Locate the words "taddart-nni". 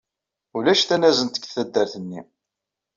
1.53-2.21